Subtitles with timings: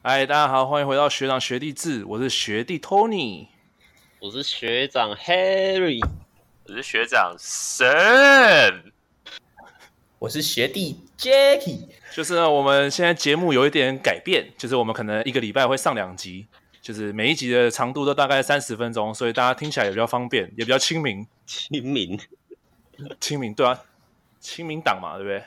[0.00, 3.48] 嗨，大家好，欢迎回到学长学弟制，我是学弟 Tony，
[4.20, 6.00] 我是学长 Harry，
[6.64, 8.92] 我是学长 Sam，
[10.20, 11.88] 我是学弟 Jackie。
[12.14, 16.46] 就是呢，我们现在节目有一点改变，就是我们可能一个礼拜会上两集，
[16.80, 21.26] 就是每一集的长度都大概三十分钟，所以大家听起来也比较方便，也比较亲民。
[21.44, 22.16] 亲民，
[23.18, 23.80] 亲民，对啊，
[24.38, 25.44] 亲民党嘛，对不对？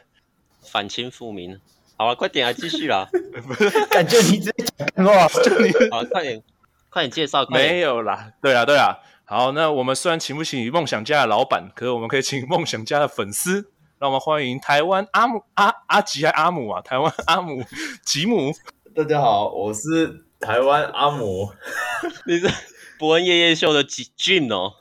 [0.62, 1.58] 反清复明。
[2.02, 3.08] 好了，快点啊继续啦！
[3.92, 6.42] 感觉你直接讲话，就 你好，快点，
[6.90, 7.46] 快点介绍。
[7.52, 8.98] 没有啦，对啊，对啊。
[9.24, 13.70] 好，那我们虽然请不起梦想家的老板，可是我们可以请梦想家的粉丝。
[14.00, 16.82] 让我们欢迎台湾阿姆阿阿吉还阿姆啊？
[16.82, 17.64] 台湾阿姆
[18.04, 18.52] 吉姆。
[18.96, 21.52] 大家好，我是台湾阿姆。
[22.26, 22.50] 你是
[22.98, 24.74] 博恩夜夜秀的吉 Jim 哦？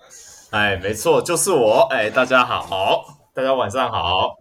[0.52, 1.87] 哎，没错，就是我。
[1.90, 4.38] 哎，大家好，大家晚上好。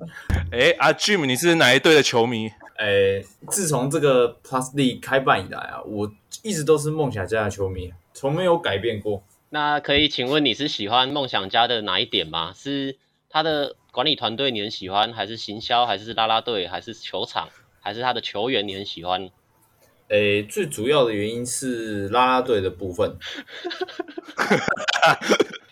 [0.53, 2.49] 哎，阿 Jim，你是哪一队的球迷？
[2.79, 6.09] 哎，自从这个 Plus League 开办以来啊，我
[6.43, 9.21] 一直都是梦想家的球迷，从没有改变过。
[9.49, 12.53] 那可以请问你是喜欢梦想家的哪一点吗？
[12.55, 12.95] 是
[13.29, 17.49] 他的管理团队你很喜欢，还是行销，还是啦啦队，还是球场，
[17.81, 19.29] 还是他的球员你很喜欢？
[20.07, 23.17] 诶，最主要的原因是啦啦队的部分。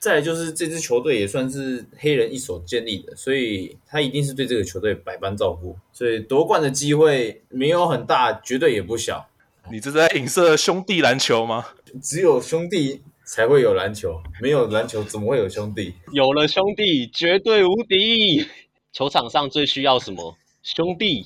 [0.07, 9.27] 再来就是这支球队也算是黑人一手建立的，所以他一定是对这个球队百般照顾，所以夺冠的机会没有很大，绝对也不小。
[9.69, 11.65] 你这是在影射兄弟篮球吗？
[12.01, 15.93] 只有兄弟才会有篮球，没有篮球怎么会有兄弟？
[16.13, 18.47] 有了兄弟，绝对无敌。
[18.93, 20.37] 球场上最需要什么？
[20.63, 21.25] 兄弟。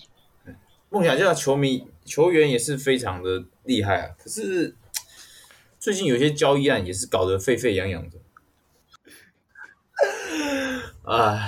[0.90, 4.76] 梦想家的球迷球员也是非常的厉害啊，可是
[5.80, 8.18] 最近有些交易案也是搞得沸沸扬扬的。
[11.04, 11.40] 啊，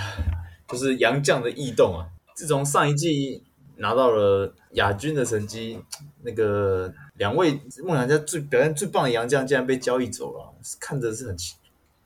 [0.68, 2.08] 就是杨绛的异动啊！
[2.36, 3.44] 自从上一季
[3.78, 5.80] 拿到了亚军的成绩，
[6.24, 11.36] 那个两位梦想家最表现最棒的杨绛竟然被交易走了，看着是很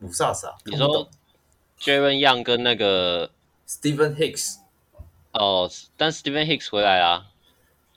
[0.01, 0.53] 五煞煞。
[0.65, 1.09] 你说
[1.79, 3.31] Jaren Young 跟那个
[3.67, 4.57] Stephen Hicks
[5.31, 7.27] 哦，但 Stephen Hicks 回来啊，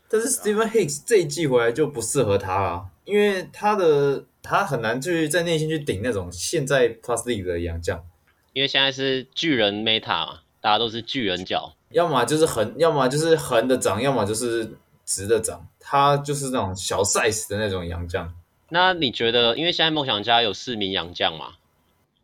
[0.09, 8.05] 但是 Stephen Hicks 这一季回来就不适合他啊，因为他的他很难去在内心去顶那种现在 Plus League 的杨将。
[8.53, 18.35] 因为现在是巨人 Meta 嘛，大家都是巨人脚，要么就是横，要么就是横的长，要么就是直的长，他就是那种小 size 的那种洋将。
[18.69, 21.55] 那你觉得，因为现在梦想家有四名洋将嘛，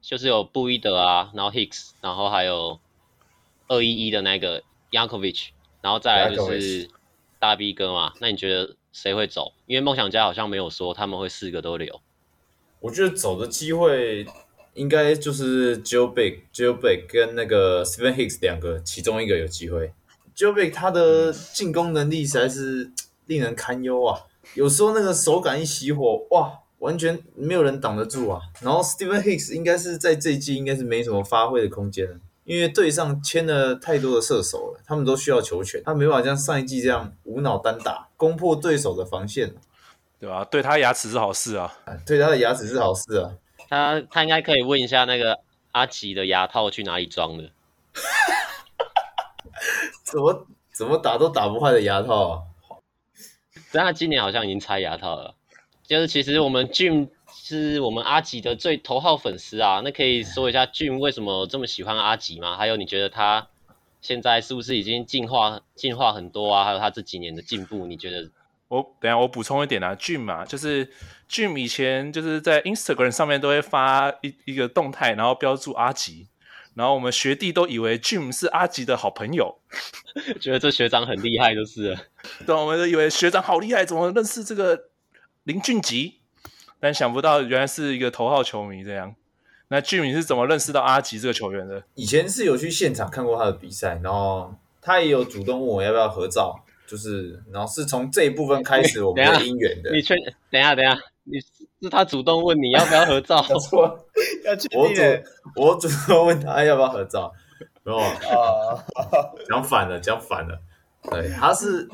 [0.00, 2.80] 就是有布伊德啊，然后 Hicks，然后还有
[3.68, 5.50] 二一一的那个 Yankovic，
[5.80, 6.88] 然后再来就是
[7.38, 8.14] 大 B 哥嘛。
[8.20, 9.52] 那你觉得谁会走？
[9.66, 12.00] 因为梦想家好像没有说他们会四个都留。
[12.80, 14.26] 我觉得走的机会。
[14.76, 19.92] 应该就是 Joe Big、Joe Big 跟那个 Stephen Hicks 两个，其中一个有机会。
[20.36, 22.92] Joe Big 他的进攻能力实在是
[23.24, 24.20] 令人堪忧啊，
[24.52, 28.38] 有时候那个手感一熄火，哇，完全没有人挡得住啊。
[28.60, 39.54] 然后 Stephen Hicks 应该是在这一季应该是没什么发挥的空间了，因为队上签了太多的射手了，他们都需要球权，他没办法像上一季这样无脑单打攻破对手的防线，
[40.20, 40.44] 对吧？
[40.44, 41.72] 对他牙齿是好事啊，
[42.04, 43.32] 对他的牙齿是好事啊。
[43.68, 45.40] 他他应该可以问一下那个
[45.72, 47.50] 阿吉的牙套去哪里装的？
[50.04, 52.42] 怎么怎么打都打不坏的牙套啊！
[53.72, 55.34] 但他今年好像已经拆牙套了。
[55.82, 59.80] 就是其实我们 Jim 是我们阿吉的最头号粉丝啊。
[59.84, 62.56] 那可以说一下 Jim 为什么这么喜欢阿吉吗？
[62.56, 63.48] 还有你觉得他
[64.00, 66.64] 现在是不是已经进化进化很多啊？
[66.64, 68.30] 还有他这几年的进步，你觉得？
[68.68, 70.90] 我等下我补充一点啊，Jim 嘛，就是
[71.30, 76.26] Jim 以前就是在 Instagram 上面都会发一一个动态，然后标注阿吉，
[76.74, 79.58] 然后我们学弟都以为 Jim 是阿吉的好朋友，
[80.40, 82.00] 觉得这学长很厉害就是了，
[82.44, 84.88] 对，我们都以为学长好厉害，怎么认识这个
[85.44, 86.20] 林俊吉？
[86.80, 89.14] 但想不到原来是一个头号球迷这样。
[89.68, 91.82] 那 Jim 是怎么认识到阿吉这个球员的？
[91.94, 96.64] 以前是有去现场看过他的比赛，然后他也有主动问我要不要合照。
[96.86, 99.90] 就是，然后是从这一部分开始我们的姻缘的。
[99.92, 100.14] 你确
[100.50, 103.42] 等一下，等一下，你是他主动问你要不要合照？
[103.42, 103.98] 错，
[104.44, 104.68] 要去。
[104.76, 105.02] 我主
[105.56, 107.32] 我主动问他要不要合照，
[107.82, 108.14] 没有啊？
[109.48, 110.58] 讲反了，讲反了。
[111.10, 111.88] 对，他是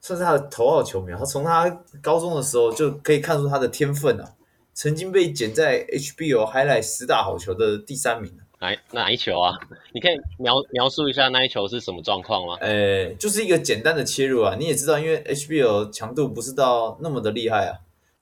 [0.00, 1.68] 算是他的头号球迷，他从他
[2.02, 4.34] 高中的时候就可以看出他的天分啊，
[4.74, 8.32] 曾经被剪在 HBO Highlight 十大好球的第三名。
[8.60, 9.58] 哪哪一球啊？
[9.92, 12.56] 你可以描描述一下那一球是什么状况吗？
[12.60, 14.54] 诶，就是一个简单的切入啊。
[14.58, 17.78] 你也知道，因为 HBO 强度不是到那么的厉害啊。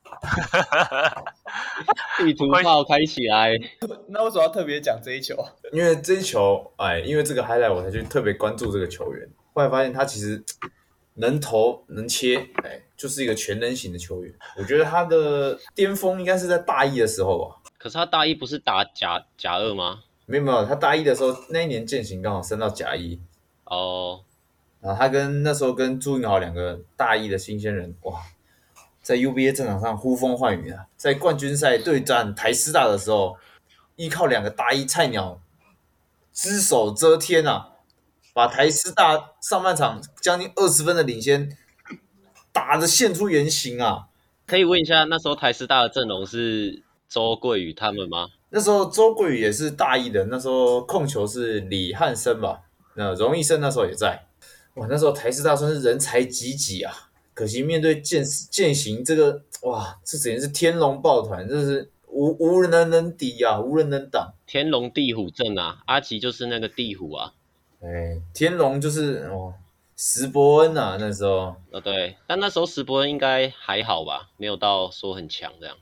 [2.19, 3.56] 地图炮开起来。
[4.08, 5.37] 那为什么要特别讲这一球？
[5.73, 9.29] 因为这一球，哎，因为这个 highlight 我才去特别关注这个球员。
[9.52, 10.43] 后来发现他其实
[11.14, 14.32] 能投能切，哎，就是一个全能型的球员。
[14.56, 17.56] 我觉得他的巅峰应该是在大一的时候吧。
[17.76, 20.00] 可是他大一不是打甲甲二吗？
[20.28, 23.19] 没有没有，他大一的时候那一年健行刚好升到甲一。
[23.64, 24.20] 哦。
[24.80, 28.20] 然后他跟那时候跟朱云豪两个大一的新鲜人，哇，
[29.02, 30.86] 在 UBA 战场上呼风唤雨啊！
[30.96, 33.36] 在冠军赛对战台师大的时候，
[33.96, 35.40] 依靠两个大一菜鸟，
[36.32, 37.70] 只手遮天啊，
[38.32, 41.56] 把台师大上半场将近二十分的领先
[42.52, 44.06] 打得现出原形啊！
[44.46, 48.28] 可以问一下，那时候台师大的阵容是周桂宇他们吗？
[48.50, 52.62] 那时候周桂宇也是大一的，那时候控球是李汉生吧？
[52.95, 54.27] 那荣毅生那时候也在。
[54.75, 56.93] 哇，那时候台师大算是人才济济啊！
[57.35, 64.33] 可惜面对健健行这个，哇，这简直是天龙抱团，这是无无人能能敌啊，无人能挡。
[64.47, 67.35] 天龙地虎阵啊，阿奇就是那个地虎啊。
[67.81, 69.55] 哎，天龙就是哦，
[69.97, 71.55] 石伯恩啊，那时候。
[71.71, 75.77] 哦，对，但那时候石伯恩应该还好吧，没有到说很强这样。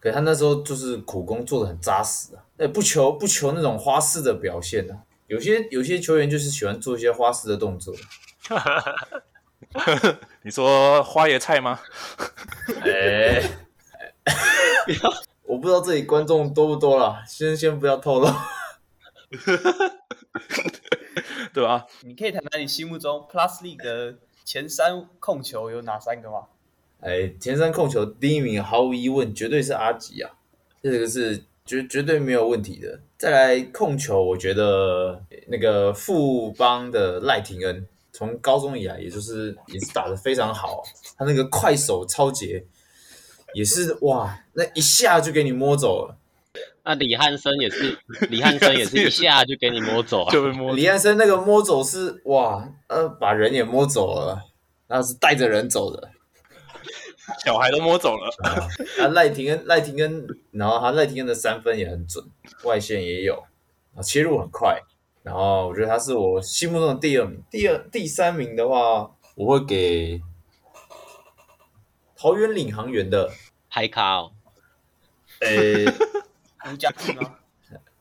[0.00, 4.96] 可他那时候就是苦工做的很扎实啊，哎，不求不求那种花式的表现啊。
[5.26, 7.94] 有些有些球员就是喜欢做一些花式的动作。
[10.42, 11.78] 你说花椰菜吗？
[12.82, 13.50] 哎、欸，
[15.44, 18.28] 我不知道这里观众多不多了，先先不要透露，
[21.52, 21.86] 对吧？
[22.00, 26.46] 你可以谈谈你心目中 Plus League 的前三控球有哪三个吗？
[27.00, 30.30] 哎、欸，前三控球第一名毫无疑问绝对是阿吉啊，
[30.82, 31.42] 这个是。
[31.66, 32.98] 绝绝对没有问题的。
[33.16, 40.82] 再来控球，我觉得那个富邦的赖廷恩，从高中以来，也就是也是打得非常好。
[41.16, 42.64] 他那个快手超杰，
[43.54, 46.16] 也是哇，那一下就给你摸走了。
[46.82, 47.96] 那李汉生也是，
[48.28, 50.74] 李汉生也是一下就给你摸走啊， 就被摸。
[50.74, 54.42] 李汉生那个摸走是哇，呃，把人也摸走了，
[54.88, 56.10] 那是带着人走的。
[57.44, 58.28] 小孩都摸走了
[58.98, 59.08] 啊！
[59.08, 62.24] 赖廷恩，赖廷恩，然后他赖廷恩的三分也很准，
[62.64, 63.44] 外线也有，
[63.94, 64.80] 啊，切入很快，
[65.22, 67.42] 然后我觉得他是我心目中的第二名。
[67.50, 70.20] 第二、第三名的话，我会给
[72.16, 73.30] 桃园领航员的
[73.68, 74.32] 海卡哦，
[75.40, 75.86] 诶，
[76.70, 77.36] 吴家俊吗？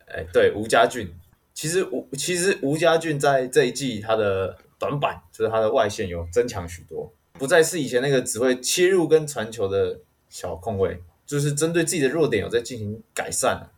[0.07, 1.15] 哎，对，吴家俊。
[1.53, 7.13] 其实吴其实吴家俊在这一季他的短板就是他的外线有增强许多。
[7.39, 13.69] 不再是以前那个只会切入跟传球的小控卫，就是针对自己的弱点有在进行改善，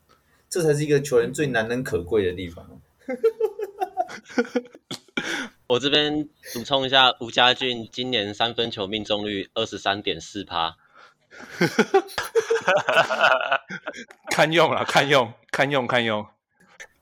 [0.50, 2.82] 这才是一个球员最难能可贵的地方。
[5.68, 10.76] 我这边补充一下，吴家俊今年三分球命中率二十三点四趴，
[14.32, 16.26] 堪用了，堪用，堪用，堪用。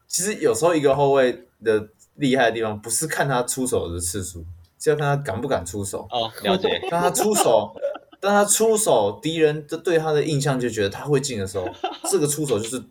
[0.08, 4.46] 其实有时候一个后卫的厉害的地方，不是看他出手的次数。
[4.80, 6.82] 是要看他敢不敢出手哦，了解。
[6.90, 7.76] 当他出手，
[8.20, 11.68] 当他出手，敌人的对他的印象就觉得他会进的时候，
[12.10, 12.82] 这个出手就是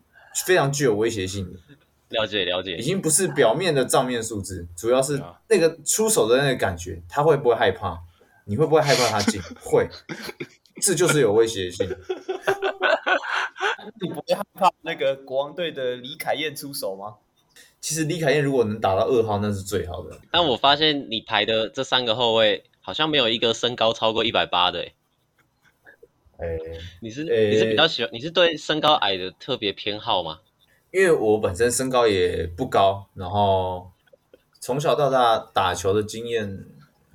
[0.47, 1.59] 非常具有威胁性的。
[2.11, 2.77] 了解，了解。
[2.77, 7.99] 已经不是表面的账面数字，主要是那个出手的那个感觉，他会不会害怕？
[8.45, 9.41] 你会不会害怕他进？
[9.63, 9.89] 会，
[10.81, 11.87] 这就是有威胁性。
[14.01, 17.17] 你不会害怕那个国王队的李凯燕出手吗？
[17.81, 20.19] 其实李凯燕如果能打到二号，那是最好的。
[20.31, 24.95] 但我发现你排的这三个后卫好像没有一个身高超过一百八的诶。
[26.39, 28.13] 哎、欸，你是、欸、你是比较喜欢？
[28.13, 30.41] 你是对身高矮的特别偏好吗？
[30.91, 33.91] 因为我本身身高也不高，然后
[34.61, 36.65] 从小到大打球的经验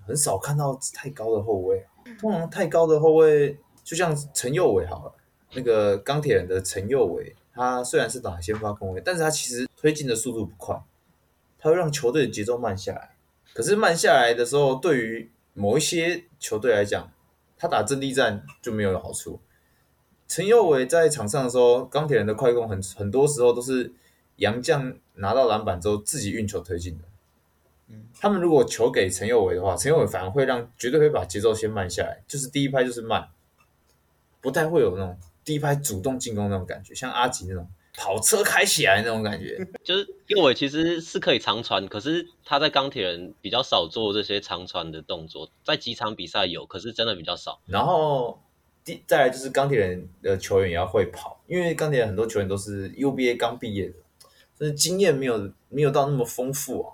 [0.07, 1.85] 很少看到太高的后卫。
[2.19, 5.13] 通常太高的后卫，就像陈佑伟好了，
[5.53, 7.35] 那个钢铁人的陈佑伟。
[7.53, 10.75] 他虽然是打先发控卫，但是他其实推进的速度不快，
[11.59, 13.15] 他会让球队的节奏慢下来。
[13.53, 17.11] 可是慢下来的时候，对于某一些球队来讲，
[17.57, 19.39] 他打阵地战就没有好处。
[20.27, 23.93] 陈佑伟在场上的时候，钢铁人的快攻很很多时候都是
[24.37, 27.03] 杨将拿到篮板之后自己运球推进的。
[28.19, 33.29] 他们如果球给陈佑伟的话，陈佑伟反而会让绝对会把节奏先慢下来，就是第一拍就是慢，
[34.41, 35.15] 不太会有那种。
[35.43, 47.59] 第一拍主动进攻那种感觉，像阿吉那种跑车开起来那种感觉， 就是右伟其实是可以长传，可是他在钢铁人比较少做这些长传的动作，在几场比赛有，可是真的比较少。
[47.67, 48.41] 然后
[48.83, 53.93] 第再来就是钢铁人的球员也要会跑，因为钢铁人很多球员都是 UBA 刚毕业的，
[54.57, 56.93] 就是经验没有没有到那么丰富啊。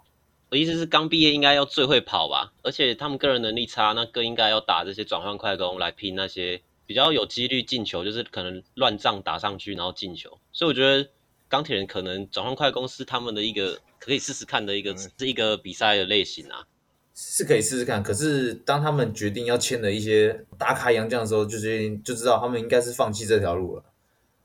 [0.49, 6.61] 我意思是刚毕业应该要最会跑吧，而且他们个人能力差，那更应该要打这些转换快攻来拼那些。
[6.89, 11.07] 比较有几率进球，就是可能乱仗打上去然后进球，所以我觉得
[11.47, 16.65] 钢铁人可能转换快攻是他们的一个可以试试看的一个、嗯、是一个比赛的类型啊。
[17.13, 18.01] 是可以试试看。
[18.01, 23.83] 可是当他们决定要签了一些大咖洋将的时候，就决定就知道他们应该是放弃这条路了。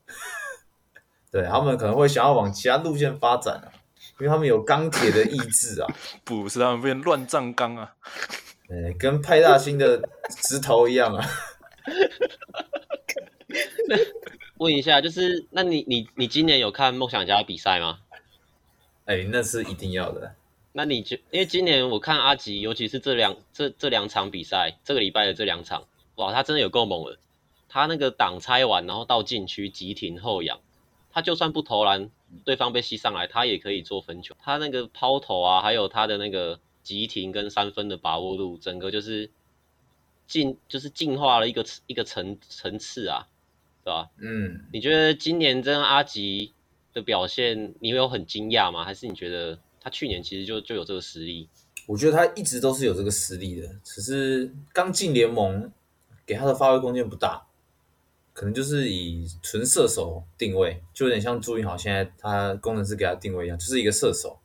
[1.31, 3.73] 对，他们可能会想要往其他路线发展啊，
[4.19, 5.91] 因为他们有钢铁的意志啊，
[6.23, 7.95] 不是他们变乱葬岗啊，
[8.69, 10.07] 呃，跟派大星的
[10.43, 11.27] 直头一样啊。
[14.57, 17.99] 问一下，就是那你你你今年有看梦想家的比赛吗？
[19.05, 20.35] 哎，那是一定要的。
[20.73, 27.17] 那你就因为今年我看阿吉，尤其是这两这这两场比赛，这个礼拜的这两场，哇，他真的有够猛了。
[27.69, 30.59] 他那个挡拆完，然后到禁区急停后仰。
[31.11, 32.09] 他就算不投篮，
[32.43, 34.35] 对方被吸上来，他也可以做分球。
[34.41, 39.31] 他那个抛投啊，还有他的那个急停跟三分的把握度，整个就是
[40.27, 43.27] 进就是进化了一个一个层层次啊，
[43.85, 44.09] 对吧？
[44.17, 46.53] 嗯，你觉得今年这样阿吉
[46.91, 48.83] 的表现，你有很惊讶吗？
[48.83, 51.47] 还是你觉得他去年其实就就有这个实力？
[51.85, 55.71] 我觉得他一直都是有这个实力的，只是刚进联盟，
[56.25, 57.45] 给他的发挥空间不大。
[58.33, 64.39] 可能就是以纯射手定位，就有点像朱云豪现在他工程师给他定位一样，就是一个射手，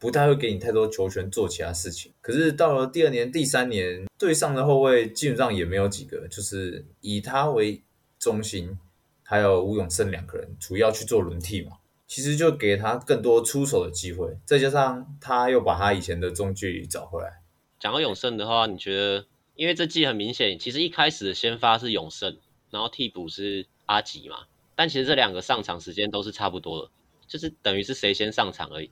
[0.00, 2.10] 不太会给你太多球权做其他事情。
[2.20, 7.80] 可是到了第二年、第三年，对上的后卫基本上也没有几个，就是以他为
[8.22, 8.78] 中心，
[9.24, 11.72] 还有吴永胜两个人主要去做轮替嘛，
[12.06, 14.38] 其实就给他更多出手的机会。
[14.46, 17.42] 再加上他又把他以前的中距离找回来。
[17.80, 19.26] 讲到永胜的话，你觉得，
[19.56, 22.38] 因为这季很明显，其实一开始的先发是永胜。
[22.70, 26.90] 然后替补是阿吉嘛，但其实这两个上场时间都是差不多的，
[27.26, 28.90] 就是等于是谁先上场而已。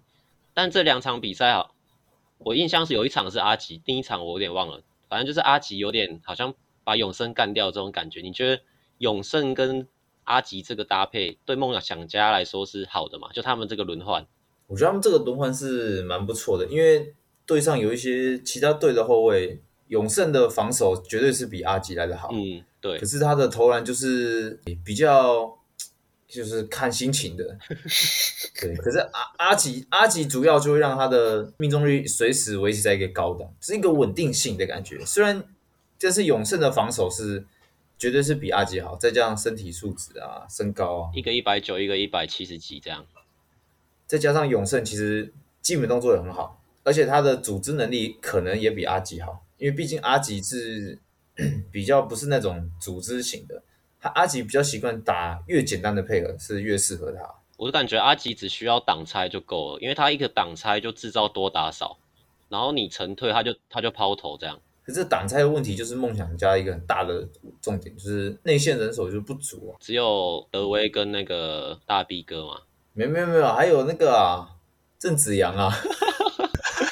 [0.52, 1.70] 但这两场比赛啊，
[2.36, 8.20] 我印象是有一场是阿吉，第一场我有点忘了，反正就是阿吉有点好像把永胜干掉这种感觉。
[8.20, 8.62] 你觉得
[9.00, 9.86] 永胜跟
[10.24, 13.28] 阿吉这个搭配对梦想家来说是好的嘛？
[13.32, 14.26] 就他们这个轮换，
[14.68, 17.14] 我觉得他们这个轮换是蛮不错的，因为
[17.44, 22.30] 队上有一些其他队的后卫，永胜的防守绝对是比阿吉来的好。
[22.32, 22.62] 嗯。
[22.82, 25.54] 对，可是他的投篮就是比较，
[26.26, 27.44] 就是看心情的。
[28.58, 35.04] 对，可是阿阿吉阿吉主要就会让他的命中率随时维持在一个高档，是一个稳定性的感觉。
[35.04, 35.44] 虽然
[35.98, 37.44] 这是永胜的防守是
[38.00, 43.06] 绝对是比阿吉好，再加上身体素质啊、身高啊，一个一百九，一个一百七十几这样，
[44.08, 50.98] 再加上永胜其实基本动作也很好，而且他的组织能力可能也比阿吉好，因为毕竟阿吉是。
[51.72, 53.62] 比较不是那种组织型的，
[53.98, 57.22] 他阿吉比较习惯打越简单的配合是越适合他。
[57.56, 61.96] 我就感觉阿吉只需要挡拆就够了，因为他一个挡拆就制造多打少，
[62.50, 64.60] 然后你沉退他就他就抛投这样。
[64.90, 67.26] 可是挡拆的问题就是梦想家一个很大的
[67.62, 69.78] 重点，就是内线人手就不足啊。
[69.80, 72.60] 只有德威跟那个大 B 哥嘛？
[72.92, 74.50] 没没有没有，还有那个啊，
[74.98, 75.72] 郑子阳啊，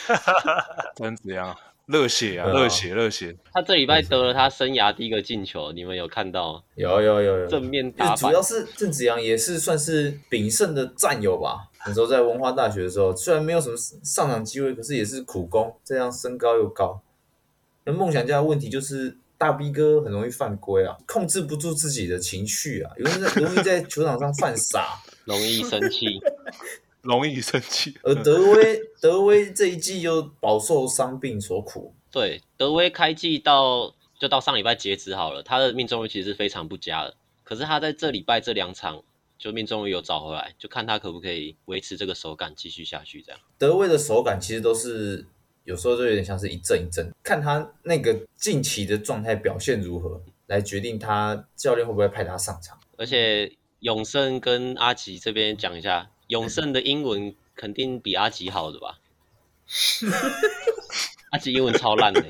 [0.96, 1.56] 郑子阳。
[1.88, 2.46] 热血啊！
[2.46, 3.34] 热血，热血！
[3.50, 6.62] 他这礼拜得了他生涯第一个进球，你们有看到吗？
[6.74, 8.14] 有有有有正面打。
[8.14, 11.70] 主要是郑子阳也是算是炳胜的战友吧。
[11.86, 13.74] 那时候在文化大学的时候，虽然没有什么
[14.04, 17.00] 上场机会，可是也是苦攻，这样身高又高。
[17.88, 26.20] 那梦想家的问题就是大 B 哥很容易犯规啊，控制不住自己的情绪啊，有时容易在球场上犯傻，容易生气。
[27.00, 31.94] 容易生气，而德威德威这一季又饱受伤病所苦。
[32.10, 37.14] 对，德威开季到就到上礼拜截止好了，他的命中率其实是非常不佳的。
[37.44, 39.02] 可是他在这礼拜这两场
[39.38, 43.22] 就命中率有找回来，就看他可不可以维持这个手感继续下去。
[43.22, 45.24] 这样，德威的手感其实都是
[45.68, 52.80] 有时候就有点像是一阵一阵，看他那个近期的状态表现如何，来决定他教练会不会派他上场。
[52.96, 56.08] 而且永胜跟阿吉这边讲一下。
[56.28, 58.98] 永胜的英文肯定比阿吉好的吧？
[61.32, 62.22] 阿吉英文超烂的。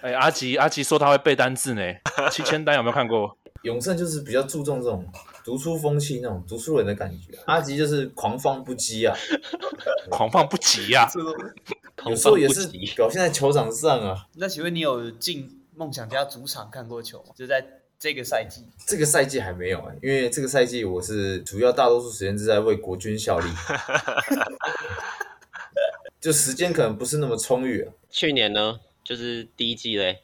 [0.00, 1.82] 哎、欸，阿吉阿吉说他会背单字呢，
[2.30, 3.36] 七千单有没有看过？
[3.62, 5.04] 永胜就是比较注重这种
[5.44, 9.16] 读书风气那种读书人的感觉，阿吉就是狂放不羁啊，
[10.10, 11.10] 狂放不羁呀、啊，
[12.08, 14.26] 有时候也是表现在球场上啊。
[14.34, 17.32] 那请问你有进梦想家主场看过球吗？
[17.36, 17.64] 就在。
[17.98, 23.48] 这个赛季，这个赛季还没有哎、欸，因为这个赛季我是主要大多数时间是在为国军效力，
[26.20, 27.90] 就时间可能不是那么充裕啊。
[28.10, 30.18] 去年呢，就是第一季嘞，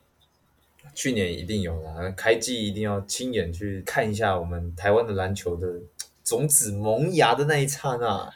[0.94, 5.80] 去年一定有啦，开季一定要亲眼去看一下我们台湾的篮球的
[6.24, 8.32] 种子萌芽的那一刹那，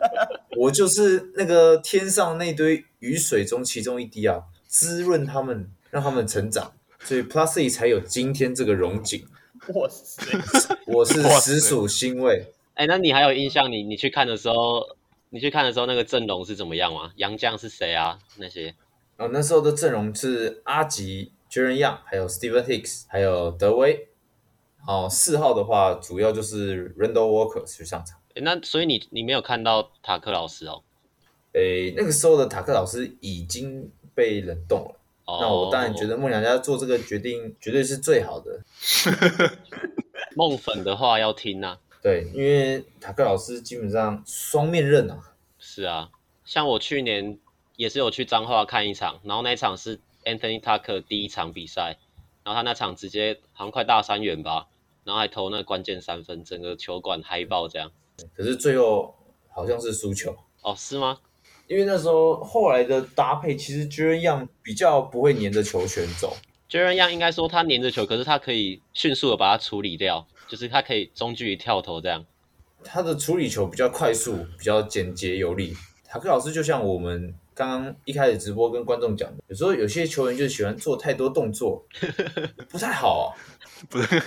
[0.58, 6.72] 我就是那个天上那堆雨水中其中一滴啊，滋润他们，让他们成长。
[7.00, 9.24] 所以 Plus E 才有今天这个荣景，
[9.68, 10.22] 哇塞！
[10.86, 12.52] 我是实属欣慰。
[12.74, 13.76] 哎、欸，那你还有印象你？
[13.78, 14.84] 你你去看的时候，
[15.30, 17.12] 你去看的时候那个阵容是怎么样吗？
[17.16, 18.18] 杨绛是谁啊？
[18.36, 18.74] 那些
[19.16, 24.08] 哦，那时候的阵容是阿吉、Jaren Young，还有 Stephen Hicks，还有德威。
[24.86, 28.18] 哦，四号的话，主要就是 Randall Walker 去上场。
[28.36, 30.82] 那所以你你没有看到塔克老师哦？
[31.52, 34.94] 诶，那个时候的塔克老师已经被冷冻了。
[35.24, 38.60] 哦、那我当然觉得梦想家做这个决定绝对是最好的。
[40.34, 41.78] 梦粉的话要听啊。
[42.00, 45.18] 对，因为塔克老师基本上双面刃啊。
[45.58, 46.10] 是啊，
[46.44, 47.38] 像我去年
[47.76, 51.98] 也是有去彰化看一场，然后那一场是 Anthony Tucker 第一场比赛，
[52.48, 54.68] 然后他那场直接好像快大三元吧，
[55.04, 57.92] 然后还投那个关键三分，整个球馆嗨爆这样。
[58.34, 59.14] 可是最后
[59.50, 60.34] 好像是输球。
[60.62, 61.18] 哦，是吗？
[61.66, 66.34] 因为那时候后来的搭配，其实 Young 比较不会黏着球权走。
[66.70, 72.24] Young 应该说他黏着球，可是他可以迅速的把它处理掉，就是他可以中距离跳投这样。
[72.82, 75.76] 他的处理球比较快速，比较简洁有力。
[76.06, 81.84] 塔克老师就像我们刚刚一开始直播跟观众讲的，有时候有些球员就喜欢做太多动作，
[82.70, 83.34] 不太好啊。
[83.90, 84.22] 不是。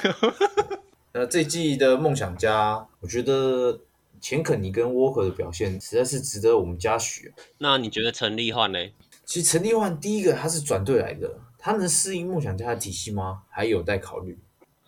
[1.15, 3.79] 那这季的梦想家，我觉得
[4.19, 7.33] 钱肯尼跟沃克的表现实在是值得我们嘉许。
[7.57, 8.77] 那你觉得陈立焕呢？
[9.23, 11.39] 其实陈立焕第一个他是转队来的。
[11.57, 13.43] 他能适应梦想家的体系吗？
[13.49, 14.37] 还有待考虑。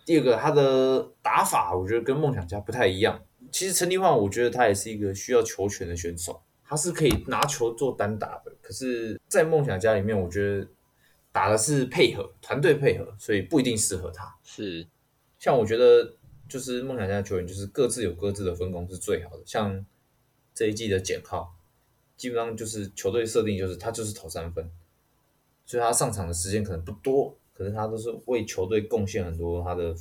[0.04, 3.22] 第二个，他的打法我觉得跟梦想家不太一样。
[3.50, 8.52] 其实陈立焕，我觉得他也是一个需要球权的选手，他是可以拿球做单打的。
[8.62, 10.66] 可是，在梦想家里面，我觉得
[11.30, 14.34] 打的是配合，团队配合，所以不一定适合他。
[14.42, 14.86] 是，
[15.38, 16.14] 像我觉得，
[16.48, 19.42] 就是梦想家的球员，就是各自有各自的分工是最好的。
[19.44, 19.84] 像
[20.54, 21.54] 这一季的简浩，
[22.16, 24.70] 基本上就是球队设定就是他就是投三分。
[25.66, 29.94] 所以他上场的时间可能不多，可是他都是为球队贡献很多他的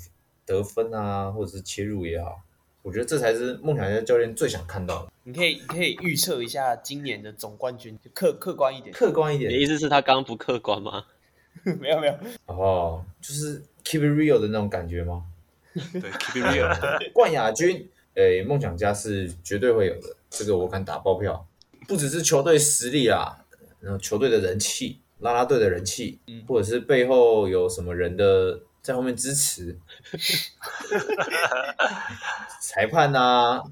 [0.45, 2.41] 得分啊，或者是切入也好，
[2.83, 5.11] 我觉得这才是梦想家教练最想看到的。
[5.23, 9.49] 你可以你可以预测一下今年的总冠军，就客客观一点，客观一点。
[9.49, 11.05] 你的意思是他刚刚不客观吗？
[11.79, 12.13] 没有没有，
[12.45, 15.23] 哦，就是 keep it real 的那种感觉吗？
[15.73, 16.89] 对，keep it real。
[17.13, 21.47] 冠亚军，诶，梦想家是绝对会有的，这个我敢打包票。
[21.87, 23.37] 不只是球队实力啊，
[23.79, 24.99] 然后球队的人气。
[25.19, 29.79] 拉拉队的人气，或者是背后有什么人的在后面支持，
[32.61, 33.63] 裁判啊，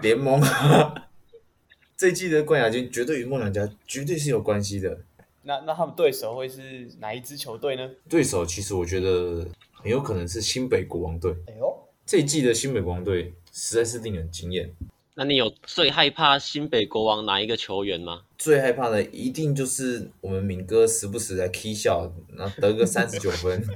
[0.00, 1.08] 联盟啊，
[1.96, 4.98] 这一季的冠亚军绝对与梦想家绝对是有关系的。
[5.44, 7.88] 那那他们对手会是哪一支球队呢？
[8.08, 11.32] 对手其实我觉得很有可能是新北国王队。
[11.46, 14.74] 哎呦，这一季的新北国王队实在是令人惊艳。
[15.14, 18.22] 那你有最害怕新北国王哪一个球员吗？
[18.38, 23.64] 最害怕的一定就是我们敏哥时不时来 K 笑，然后得个三十九分。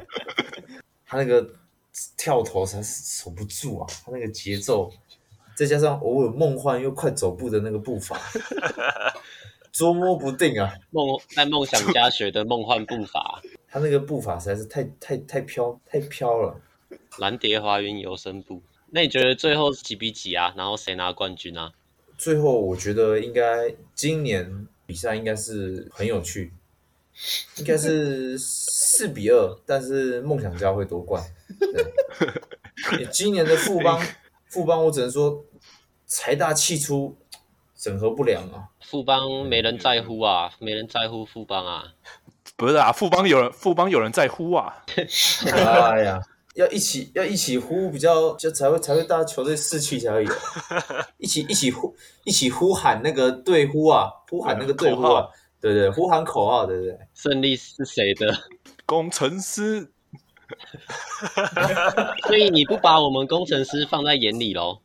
[1.07, 1.49] 他那个
[2.16, 4.92] 跳投实在是守不住啊，他那个节奏，
[5.55, 8.21] 再加上偶尔梦幻又快走步的那个步伐，
[9.73, 10.75] 捉摸不定啊。
[10.90, 16.61] 梦在梦想家学的梦幻步伐，他那个步伐实在是太太太飘太飘了。
[17.19, 18.61] 蓝蝶华云游身步。
[18.90, 20.53] 那你觉得最后几比几啊？
[20.57, 21.73] 然后谁拿冠军啊？
[22.19, 26.53] 最后我觉得应该今年比赛应该是很有趣，
[27.57, 31.22] 应该是四比二，但是梦想家会夺冠。
[32.90, 34.00] 对， 今年的富邦，
[34.48, 35.44] 富邦我只能说
[36.07, 37.16] 财大气粗，
[37.76, 38.68] 整合不良啊。
[38.81, 41.85] 富邦没人在乎啊，没人在乎富邦啊。
[42.57, 44.85] 不是啊，富邦有人，富邦有人在乎啊。
[45.52, 46.20] 哎呀。
[46.57, 50.33] 要一起要一起呼比较就才会才会大家球队士气才会有，
[51.18, 55.29] 一起一起呼一起呼喊那个队呼啊，呼喊那个队呼啊，
[55.66, 56.96] 对对，呼喊口号，对不对？
[57.12, 58.33] 胜利是谁的？
[58.85, 59.90] 工程师。
[62.29, 64.79] 所以你不把我们工程师放在眼里喽？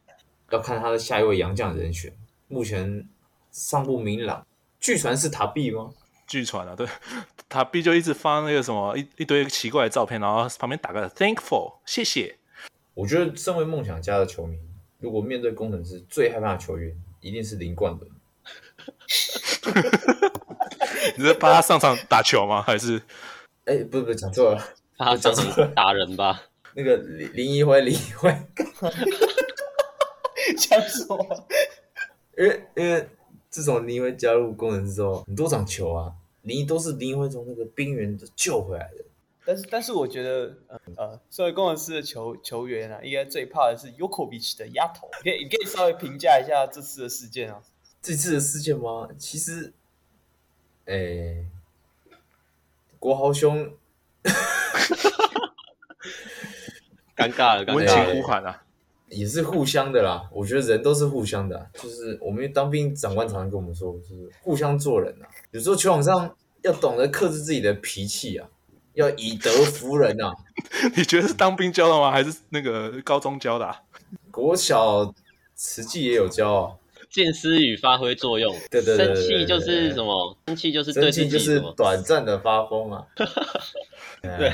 [0.49, 2.11] 要看他的下一位洋将人选，
[2.47, 3.07] 目前
[3.51, 4.43] 尚不明朗。
[4.79, 5.91] 据传是塔比吗？
[6.25, 6.87] 据传啊，对，
[7.47, 12.39] 塔 B 就一直发那个什么一一堆奇怪的照片，然后旁边打个 thankful，谢谢。
[12.95, 14.57] 我觉得身为梦想家的球迷，
[14.97, 18.09] 如果面对工程师，最害怕的球员一定是林冠伦。
[21.17, 22.61] 你是怕他上场打球吗？
[22.61, 22.97] 还是？
[23.65, 24.63] 哎、欸，不是不是，讲错了，
[24.97, 26.41] 怕他上场打人吧？
[26.75, 28.29] 那个林林一辉，林一辉，
[30.57, 31.47] 讲什么？
[32.37, 33.07] 因为因为。
[33.51, 39.03] 自从林一辉加入工人之后，很多场球啊，林都是林一辉从那个冰原救回来的。
[39.45, 45.09] 但是，但是我觉得，呃呃，作为工程师的球球员啊，应该最怕的是 Yokovic 的丫头。
[45.21, 47.61] 你可以，你可以稍微评价一下这次的事件啊。
[48.01, 49.07] 这次的事件吗？
[49.17, 49.71] 其实，
[50.85, 51.45] 哎、欸，
[52.97, 53.71] 国豪兄，
[57.15, 58.63] 尴尬了，温情呼喊啊。
[59.07, 65.27] 也是互相的啦，我觉得人都是互相的，就是我们当兵长官常常跟我们说，就是互相做人啊。
[65.51, 68.47] 有时候球场上要懂得克制自己的脾气啊，
[68.93, 70.33] 要以德服人啊。
[70.95, 72.09] 你觉得是当兵教的吗？
[72.09, 73.81] 还是那个高中教的啊？
[74.31, 75.13] 国小
[75.57, 76.77] 实际也有教啊。
[77.11, 80.37] 静思语发挥作用，对对对，生气就是什么？
[80.47, 83.05] 生气就是对生气就是短暂的发疯啊。
[84.23, 84.53] 对。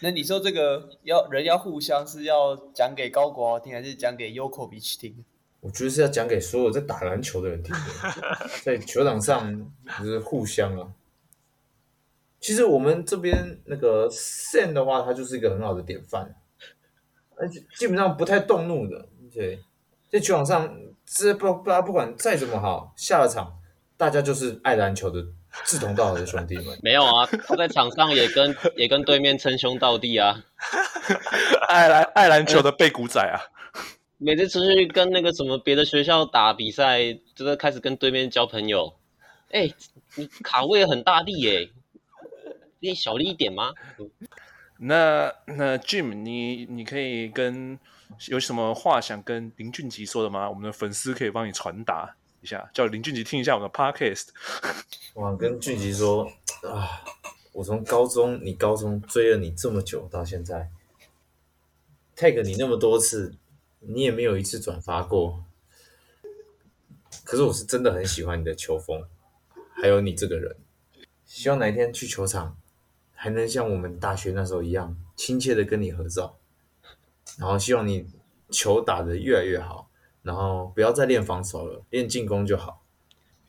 [0.00, 5.24] 那你说这个要人要互相是要讲给高国豪听，还是讲给 Yokovic 听？
[5.60, 10.92] 我觉得是要讲给所有在打篮球的人听的， 在球场上就是互相啊。
[12.40, 16.34] 其实我们这边那个 San 的话，他就是一个很好的典范，
[17.36, 19.08] 而且基本上不太动怒的。
[19.32, 19.60] 对，
[20.10, 20.76] 在球场上，
[21.06, 23.58] 这不不不管再怎么好，下了场
[23.96, 25.24] 大家就是爱篮球的。
[25.66, 30.42] 志同道合的兄弟们，没有啊，他在场上也跟也跟对面称兄道弟啊，
[31.68, 33.36] 爱篮爱篮球的背骨仔啊，
[34.16, 38.94] 每次出去跟那个什么别的学校打比赛，就是开始跟对面交朋友。
[39.50, 39.74] 哎、欸，
[40.14, 41.68] 你卡位很大力耶，
[42.80, 43.74] 你小力一点吗？
[44.78, 47.78] 那那 Jim，你你可以跟
[48.28, 50.48] 有什么话想跟林俊杰说的吗？
[50.48, 52.16] 我们的粉丝可以帮你传达。
[52.40, 54.30] 一下叫林俊杰听一下我们的 podcast。
[55.14, 56.24] 我想跟俊杰说
[56.64, 57.04] 啊，
[57.52, 60.68] 我从高中你高中追了你这么久到现在
[62.16, 63.36] ，tag 你那么多次，
[63.78, 65.44] 你也没有一次转发过。
[67.22, 69.04] 可是我是真的很喜欢你的球风，
[69.80, 70.56] 还有你这个人。
[71.24, 72.56] 希望哪一天去球场，
[73.14, 76.36] 还能像我们大学那时候一样亲切的跟你合照。
[77.38, 78.06] 然后希望你
[78.50, 79.88] 球打得越来越好。
[80.22, 82.84] 然后不要再练防守了，练进攻就好。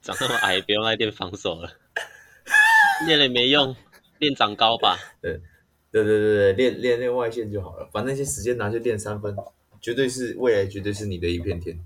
[0.01, 1.71] 长那么矮，不用再练防守了，
[3.05, 3.75] 练了也没用，
[4.17, 4.97] 练长高吧。
[5.21, 5.39] 对，
[5.91, 9.36] 对对对对，练练练外线就好了，把那些时间拿去练三分，
[9.79, 11.79] 绝对是未来，绝对是你的一片天。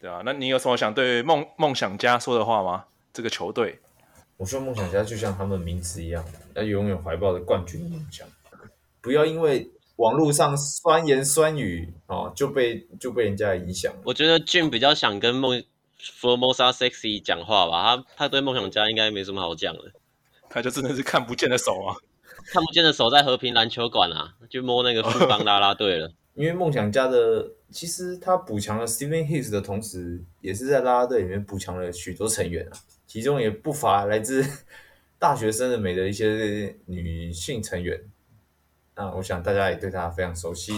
[0.00, 2.86] 对啊，那你有什么想对梦梦想家说的话吗？
[3.12, 3.80] 这个球队，
[4.38, 8.26] 我说梦想家就像他们名字一样，要永远怀抱着冠军梦想，
[9.02, 9.70] 不要因为。
[10.02, 13.94] 网络上酸言酸语哦，就被就被人家影响。
[14.04, 15.62] 我觉得 Jim 比较想跟梦
[16.20, 19.92] Formosa Sexy 讲话吧，他他对梦想家应该没什么好讲的。
[20.50, 21.94] 他就真的是看不见的手啊，
[22.52, 26.12] 看不见的手在和平篮球馆啊，就摸那个富邦啦啦队了。
[26.34, 32.72] 因为梦想家的其实他补强了 Stephen Hicks 的同时，也是在啦啦队里面补强了许多成员啊，
[33.06, 34.44] 其中也不乏来自
[35.18, 38.02] 大学生的美的一些女性成员。
[38.94, 40.72] 那我想大家也对她非常熟悉，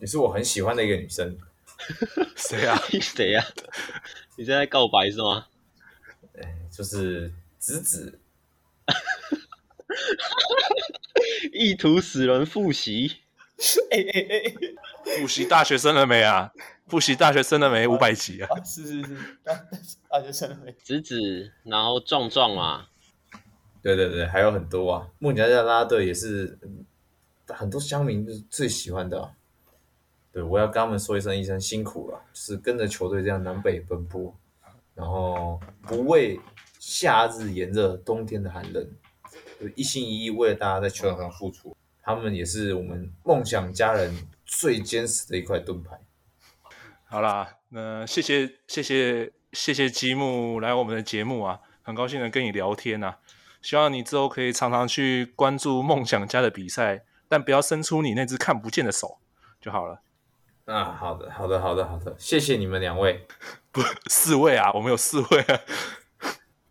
[0.00, 1.38] 也是我很喜欢的一个女生。
[2.36, 2.76] 谁啊？
[3.00, 3.44] 谁啊？
[4.36, 5.46] 你现在告白是吗？
[6.40, 8.20] 哎，就是子子。
[11.52, 13.18] 意图使人复习。
[13.90, 14.54] 哎哎哎，
[15.20, 16.52] 复习大学生了没啊？
[16.88, 17.86] 复习大学生了没？
[17.86, 18.48] 五百集啊？
[18.64, 19.38] 是是是，
[20.08, 20.72] 大学生了没？
[20.72, 22.88] 子子，然后壮壮嘛。
[23.82, 25.08] 对对对，还有很多啊！
[25.18, 26.58] 梦想家啦啦队也是
[27.48, 29.32] 很多乡民是最喜欢的啊。
[30.32, 34.34] 对，我要跟他们说一声一声辛苦了，就是跟着球队这样南北奔波，
[34.94, 36.40] 然后不畏
[36.78, 38.88] 夏日炎热、冬天的寒冷，
[39.60, 41.76] 就一心一意为了大家在球场上付出。
[42.00, 46.00] 他们也是我们梦想家人最坚实的一块盾牌。
[47.04, 53.18] 好啦，那谢谢谢谢谢谢积木来我们的节目啊，很高兴能跟你聊天啊。
[53.62, 59.18] 希望你之后可以常常去关注梦想家的比赛，但不要伸出你那只看不见的手
[59.60, 60.02] 就好了。
[60.64, 63.26] 啊，好的，好的，好的，好的，谢谢你们两位，
[63.70, 65.60] 不， 四位啊，我们有四位啊。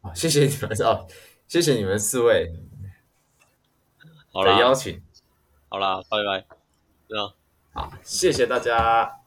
[0.01, 1.07] 啊，谢谢你们哦，
[1.47, 2.51] 谢谢你们四位，
[4.31, 5.01] 好的邀请，
[5.69, 6.45] 好啦，拜拜，
[7.07, 7.33] 对啊，
[7.73, 9.17] 好，谢谢大家。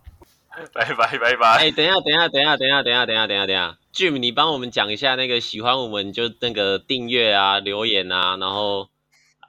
[0.73, 1.49] 拜拜拜拜！
[1.59, 3.77] 哎、等一下，等一下，等一下，等一下，等一下，等一下，等一下。
[3.95, 8.89] Jim，你帮我们讲一下那个喜欢我们就那个订阅啊、留言啊，然后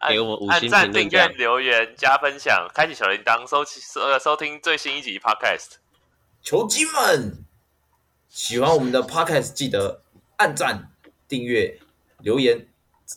[0.08, 0.94] 给我们五星评论。
[0.94, 5.78] 订阅、留言、加分享、开启小铃铛，收收收听最新一集 Podcast。
[6.44, 7.44] 球鸡们
[8.30, 10.04] 喜欢我们的 Podcast，记得
[10.38, 10.92] 按赞、
[11.28, 11.80] 订阅、
[12.20, 12.68] 留言、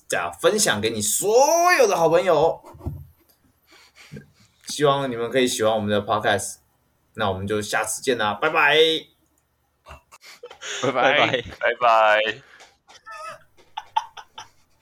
[0.08, 1.30] 加分享给你所
[1.78, 2.62] 有的好朋友。
[4.66, 6.56] 希望你们可以喜欢我们的 Podcast，
[7.16, 9.17] 那我们就下次见啦，拜拜。
[10.82, 12.57] 拜拜，拜拜。